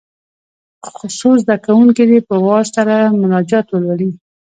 څو 1.19 1.29
زده 1.43 1.55
کوونکي 1.65 2.03
دې 2.09 2.19
په 2.29 2.35
وار 2.45 2.65
سره 2.75 2.95
مناجات 3.21 3.65
ولولي. 3.69 4.09